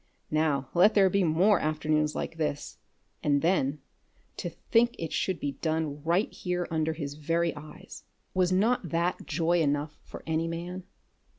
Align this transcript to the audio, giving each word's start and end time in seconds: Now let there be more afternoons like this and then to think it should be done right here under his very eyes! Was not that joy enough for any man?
Now 0.31 0.67
let 0.73 0.95
there 0.95 1.11
be 1.11 1.23
more 1.23 1.59
afternoons 1.59 2.15
like 2.15 2.37
this 2.37 2.79
and 3.21 3.43
then 3.43 3.81
to 4.37 4.49
think 4.49 4.95
it 4.97 5.13
should 5.13 5.39
be 5.39 5.51
done 5.51 6.01
right 6.03 6.33
here 6.33 6.67
under 6.71 6.93
his 6.93 7.13
very 7.13 7.55
eyes! 7.55 8.03
Was 8.33 8.51
not 8.51 8.89
that 8.89 9.27
joy 9.27 9.61
enough 9.61 9.99
for 10.03 10.23
any 10.25 10.47
man? 10.47 10.85